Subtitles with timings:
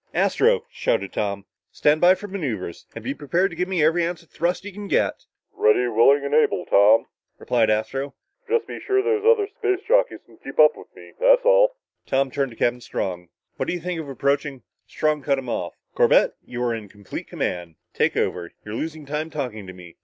[0.15, 4.23] "Astro," shouted Tom, "stand by for maneuver and be prepared to give me every ounce
[4.23, 7.05] of thrust you can get!" "Ready, willing and able, Tom,"
[7.37, 8.15] replied Astro.
[8.49, 11.75] "Just be sure those other space jockeys can keep up with me, that's all!"
[12.07, 13.29] Tom turned to Captain Strong.
[13.57, 15.75] "What do you think of approaching" Strong cut him off.
[15.93, 17.75] "Corbett, you are in complete command.
[17.93, 19.97] Take over you're losing time talking to me!"